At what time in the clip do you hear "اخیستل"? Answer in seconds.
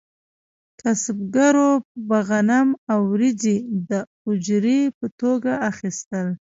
5.71-6.27